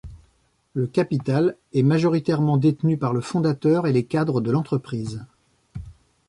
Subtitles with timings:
[0.73, 5.23] Le capital est majoritairement détenu par le fondateur et les cadres de l'entreprise.